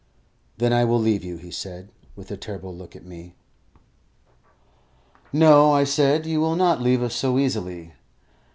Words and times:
"Then 0.57 0.73
I 0.73 0.83
will 0.83 0.99
leave 0.99 1.23
you," 1.23 1.37
he 1.37 1.51
said, 1.51 1.89
with 2.15 2.31
a 2.31 2.35
terrible 2.35 2.75
look 2.75 2.95
at 2.95 3.05
me. 3.05 3.35
"No," 5.31 5.73
I 5.73 5.83
said; 5.83 6.25
"you 6.25 6.41
will 6.41 6.55
not 6.55 6.81
leave 6.81 7.03
us 7.03 7.13
so 7.13 7.37
easily. 7.37 7.93